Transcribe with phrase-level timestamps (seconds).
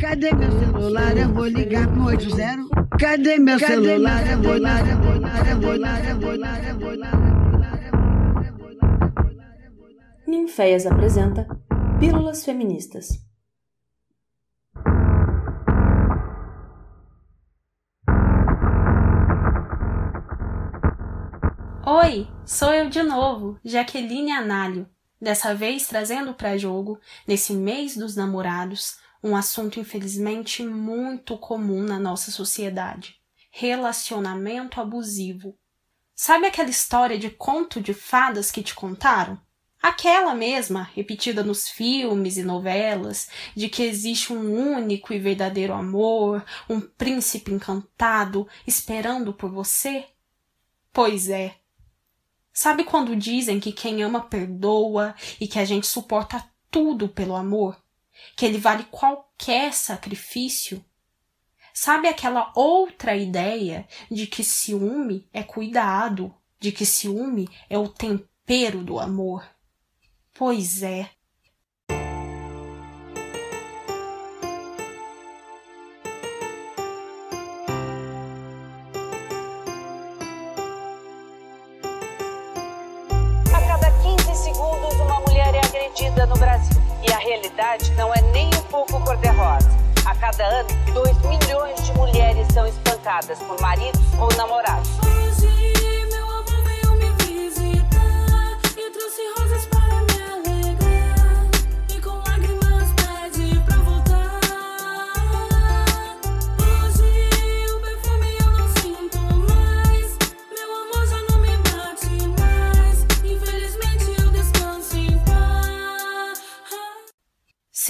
[0.00, 1.14] Cadê meu celular?
[1.14, 2.96] Eu vou ligar pro 80.
[2.98, 4.26] Cadê meu celular?
[4.26, 7.20] Eu vou ligar, eu vou ligar, eu vou ligar, eu vou ligar, eu vou ligar.
[10.26, 11.46] Ninféias apresenta
[11.98, 13.08] Pílulas Feministas.
[21.86, 24.88] Oi, sou eu de novo, Jaqueline Análio.
[25.20, 26.98] Dessa vez trazendo para jogo,
[27.28, 33.16] nesse mês dos namorados, um assunto infelizmente muito comum na nossa sociedade:
[33.50, 35.58] relacionamento abusivo.
[36.14, 39.40] Sabe aquela história de conto de fadas que te contaram?
[39.82, 46.44] Aquela mesma, repetida nos filmes e novelas, de que existe um único e verdadeiro amor,
[46.68, 50.06] um príncipe encantado esperando por você?
[50.92, 51.56] Pois é.
[52.52, 57.79] Sabe quando dizem que quem ama perdoa e que a gente suporta tudo pelo amor?
[58.36, 60.84] Que ele vale qualquer sacrifício?
[61.72, 68.82] Sabe aquela outra ideia de que ciúme é cuidado, de que ciúme é o tempero
[68.82, 69.44] do amor?
[70.34, 71.08] Pois é.
[83.52, 86.89] A cada 15 segundos, uma mulher é agredida no Brasil.
[87.02, 89.70] E a realidade não é nem um pouco cor-de-rosa.
[90.04, 94.90] A cada ano, 2 milhões de mulheres são espancadas por maridos ou namorados.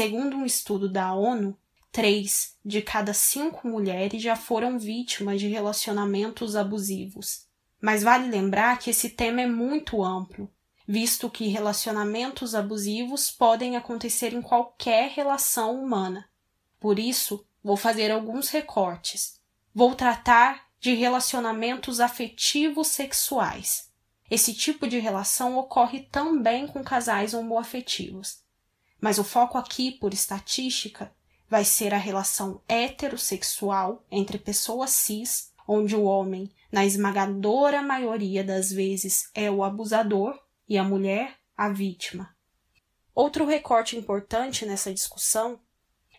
[0.00, 1.54] Segundo um estudo da ONU,
[1.92, 7.46] três de cada cinco mulheres já foram vítimas de relacionamentos abusivos.
[7.78, 10.50] Mas vale lembrar que esse tema é muito amplo,
[10.88, 16.26] visto que relacionamentos abusivos podem acontecer em qualquer relação humana.
[16.80, 19.38] Por isso, vou fazer alguns recortes.
[19.74, 23.90] Vou tratar de relacionamentos afetivos sexuais.
[24.30, 28.48] Esse tipo de relação ocorre também com casais homoafetivos.
[29.00, 31.12] Mas o foco aqui, por estatística,
[31.48, 38.70] vai ser a relação heterossexual entre pessoas cis, onde o homem, na esmagadora maioria das
[38.70, 40.38] vezes, é o abusador
[40.68, 42.34] e a mulher a vítima.
[43.14, 45.60] Outro recorte importante nessa discussão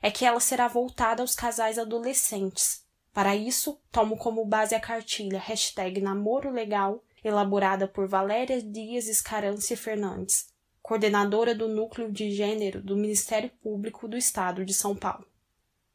[0.02, 2.84] é que ela será voltada aos casais adolescentes.
[3.14, 9.76] Para isso, tomo como base a cartilha hashtag Namoro Legal, elaborada por Valéria Dias Escarance
[9.76, 10.51] Fernandes,
[10.82, 15.26] coordenadora do Núcleo de Gênero do Ministério Público do Estado de São Paulo.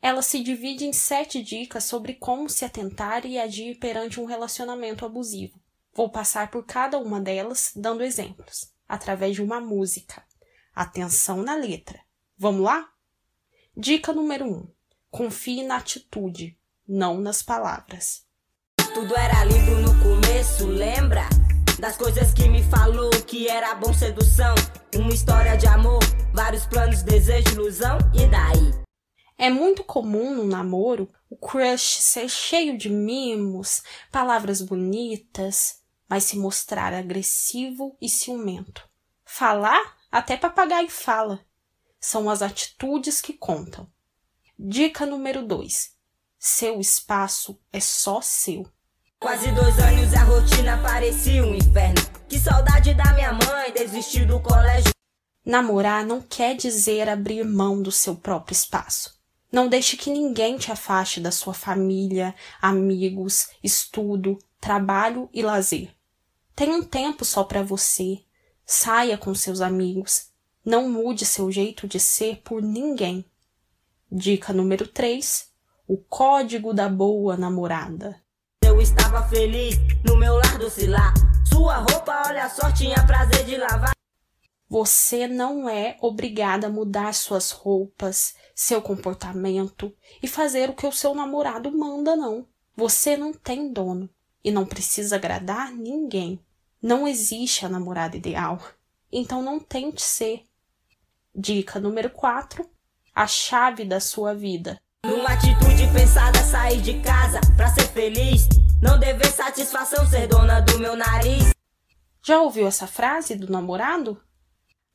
[0.01, 5.05] Ela se divide em sete dicas sobre como se atentar e agir perante um relacionamento
[5.05, 5.61] abusivo.
[5.93, 10.23] Vou passar por cada uma delas, dando exemplos, através de uma música.
[10.75, 12.01] Atenção na letra.
[12.37, 12.89] Vamos lá?
[13.75, 14.49] Dica número 1.
[14.49, 14.69] Um,
[15.11, 18.27] confie na atitude, não nas palavras.
[18.95, 21.29] Tudo era lindo no começo, lembra?
[21.79, 24.55] Das coisas que me falou que era bom sedução.
[24.95, 26.01] Uma história de amor,
[26.33, 28.73] vários planos, desejo, ilusão, e daí?
[29.37, 36.39] É muito comum no namoro o crush ser cheio de mimos, palavras bonitas, mas se
[36.39, 38.89] mostrar agressivo e ciumento.
[39.23, 41.45] Falar até papagaio fala.
[42.01, 43.87] São as atitudes que contam.
[44.59, 45.95] Dica número 2.
[46.39, 48.67] Seu espaço é só seu.
[49.19, 52.03] Quase dois anos a rotina parecia um inferno.
[52.29, 54.91] Que saudade da minha mãe, desistir do colégio.
[55.43, 59.19] Namorar não quer dizer abrir mão do seu próprio espaço.
[59.51, 65.95] Não deixe que ninguém te afaste da sua família, amigos, estudo, trabalho e lazer.
[66.55, 68.23] Tenha um tempo só para você.
[68.67, 70.29] Saia com seus amigos.
[70.63, 73.25] Não mude seu jeito de ser por ninguém.
[74.13, 75.49] Dica número 3.
[75.89, 78.21] O código da boa namorada.
[78.77, 79.75] Eu estava feliz
[80.05, 81.15] no meu lar docilar.
[81.49, 83.95] Sua roupa, olha só, tinha prazer de lavar.
[84.69, 89.91] Você não é obrigada a mudar suas roupas, seu comportamento
[90.23, 92.47] e fazer o que o seu namorado manda, não.
[92.77, 94.11] Você não tem dono
[94.45, 96.39] e não precisa agradar ninguém.
[96.83, 98.61] Não existe a namorada ideal.
[99.11, 100.45] Então não tente ser.
[101.35, 102.69] Dica número 4.
[103.15, 104.79] A chave da sua vida.
[105.07, 108.47] Numa atitude pensada, sair de casa pra ser feliz.
[108.81, 111.55] Não dever satisfação, ser dona do meu nariz.
[112.23, 114.21] Já ouviu essa frase do namorado?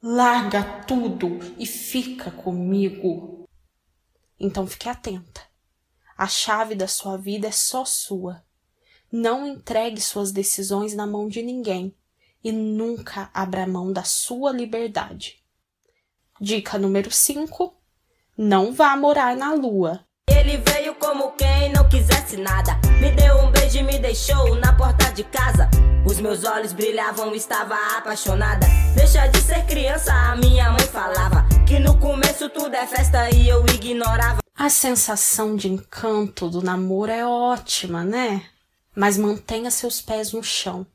[0.04, 3.50] Larga tudo e fica comigo.
[4.40, 5.42] Então fique atenta.
[6.16, 8.44] A chave da sua vida é só sua.
[9.12, 11.96] Não entregue suas decisões na mão de ninguém
[12.44, 15.44] e nunca abra mão da sua liberdade.
[16.40, 17.76] Dica número 5:
[18.38, 20.06] Não vá morar na lua.
[20.28, 21.81] Ele veio como quem não
[22.32, 22.80] quisesse nada.
[23.00, 25.70] Me deu um beijo e me deixou na porta de casa.
[26.06, 28.66] Os meus olhos brilhavam, estava apaixonada.
[28.96, 31.46] Deixa de ser criança, a minha mãe falava.
[31.68, 34.40] Que no começo tudo é festa e eu ignorava.
[34.56, 38.46] A sensação de encanto do namoro é ótima, né?
[38.96, 40.86] Mas mantenha seus pés no chão.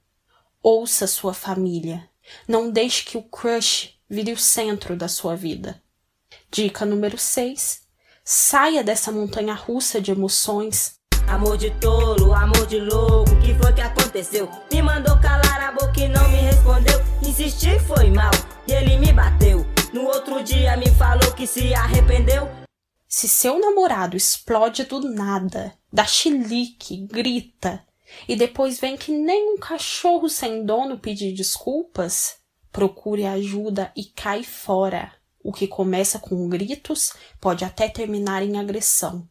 [0.63, 2.09] Ouça sua família.
[2.47, 5.81] Não deixe que o crush vire o centro da sua vida.
[6.51, 7.87] Dica número 6.
[8.25, 10.97] Saia dessa montanha russa de emoções.
[11.29, 14.49] Amor de tolo, amor de louco, que foi que aconteceu?
[14.73, 16.99] Me mandou calar a boca e não me respondeu.
[17.21, 18.31] Insisti, foi mal,
[18.67, 19.67] e ele me bateu.
[19.93, 22.49] No outro dia me falou que se arrependeu.
[23.09, 27.85] Se seu namorado explode do nada, dá chilique, grita,
[28.29, 32.37] e depois vem que nem um cachorro sem dono pedir desculpas,
[32.71, 35.13] procure ajuda e cai fora.
[35.43, 39.29] O que começa com gritos pode até terminar em agressão.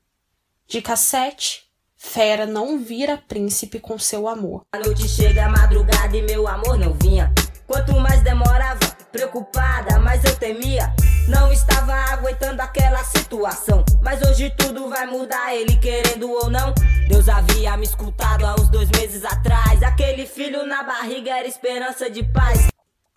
[0.68, 1.65] Dica 7.
[1.98, 4.64] Fera não vira príncipe com seu amor.
[4.74, 7.34] A noite chega, a madrugada e meu amor não vinha.
[7.66, 8.80] Quanto mais demorava,
[9.12, 10.94] preocupada, mais eu temia.
[11.28, 13.84] Não estava aguentando aquela situação.
[14.02, 16.74] Mas hoje tudo vai mudar, ele querendo ou não.
[17.08, 19.82] Deus havia me escutado há uns dois meses atrás.
[19.82, 22.68] Aquele filho na barriga era esperança de paz.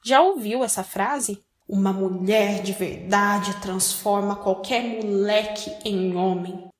[0.02, 1.42] Já ouviu essa frase?
[1.68, 6.70] Uma mulher de verdade transforma qualquer moleque em homem.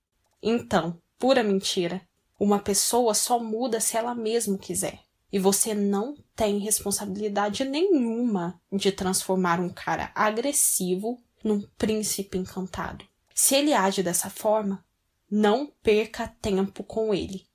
[0.43, 2.01] Então, pura mentira.
[2.39, 5.01] Uma pessoa só muda se ela mesma quiser.
[5.31, 13.05] E você não tem responsabilidade nenhuma de transformar um cara agressivo num príncipe encantado.
[13.35, 14.85] Se ele age dessa forma,
[15.31, 17.47] não perca tempo com ele.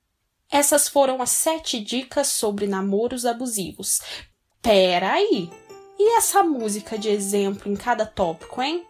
[0.51, 4.01] Essas foram as sete dicas sobre namoros abusivos.
[4.61, 5.49] Pera aí!
[5.97, 8.85] E essa música de exemplo em cada tópico, hein?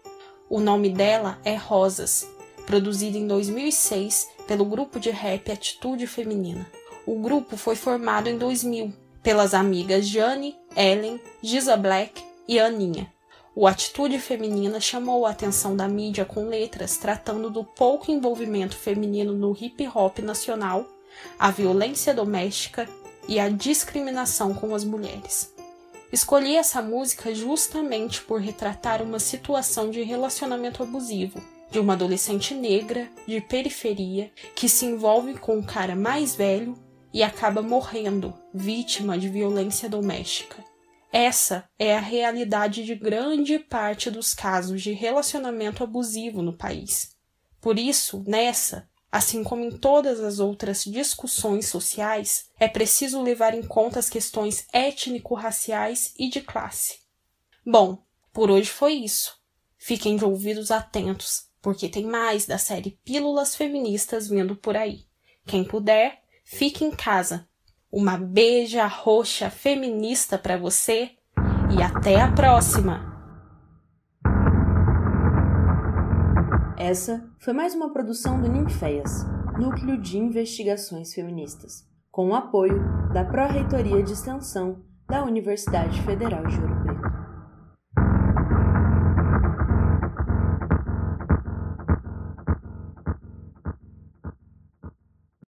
[0.49, 2.27] O nome dela é Rosas,
[2.65, 6.65] produzida em 2006 pelo grupo de rap Atitude Feminina.
[7.05, 13.11] O grupo foi formado em 2000 pelas amigas Jane, Ellen, Giza Black e Aninha.
[13.55, 19.33] O Atitude Feminina chamou a atenção da mídia com letras tratando do pouco envolvimento feminino
[19.33, 20.87] no hip hop nacional,
[21.37, 22.89] a violência doméstica
[23.27, 25.53] e a discriminação com as mulheres.
[26.11, 31.41] Escolhi essa música justamente por retratar uma situação de relacionamento abusivo
[31.73, 36.77] de uma adolescente negra de periferia que se envolve com um cara mais velho
[37.11, 40.63] e acaba morrendo, vítima de violência doméstica.
[41.11, 47.15] Essa é a realidade de grande parte dos casos de relacionamento abusivo no país.
[47.59, 53.63] Por isso, nessa, assim como em todas as outras discussões sociais, é preciso levar em
[53.63, 56.99] conta as questões étnico-raciais e de classe.
[57.65, 57.97] Bom,
[58.31, 59.39] por hoje foi isso.
[59.75, 65.05] Fiquem de ouvidos atentos porque tem mais da série Pílulas Feministas vindo por aí.
[65.47, 67.47] Quem puder, fique em casa.
[67.89, 71.11] Uma beija roxa feminista para você
[71.75, 73.11] e até a próxima!
[76.77, 79.23] Essa foi mais uma produção do Ninféias,
[79.57, 86.59] Núcleo de Investigações Feministas, com o apoio da Pró-Reitoria de Extensão da Universidade Federal de
[86.59, 86.82] Ouro